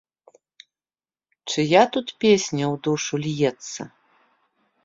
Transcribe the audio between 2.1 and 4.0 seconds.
песня ў душу льецца?